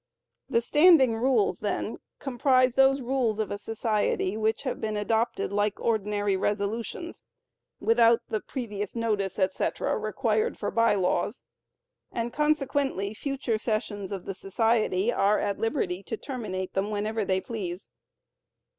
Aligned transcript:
The 0.49 0.61
Standing 0.61 1.15
Rules, 1.15 1.59
then, 1.59 1.99
comprise 2.17 2.73
those 2.73 3.01
rules 3.03 3.37
of 3.37 3.51
a 3.51 3.59
society 3.59 4.35
which 4.35 4.63
have 4.63 4.81
been 4.81 4.97
adopted 4.97 5.51
like 5.53 5.79
ordinary 5.79 6.35
resolutions, 6.35 7.21
without 7.79 8.21
the 8.27 8.39
previous 8.39 8.95
notice, 8.95 9.37
etc., 9.37 9.95
required 9.95 10.57
for 10.57 10.71
By 10.71 10.95
Laws, 10.95 11.43
and 12.11 12.33
consequently, 12.33 13.13
future 13.13 13.59
sessions 13.59 14.11
of 14.11 14.25
the 14.25 14.33
society 14.33 15.13
are 15.13 15.37
at 15.37 15.59
liberty 15.59 16.01
to 16.01 16.17
terminate 16.17 16.73
them 16.73 16.89
whenever 16.89 17.23
they 17.23 17.39
please. 17.39 17.87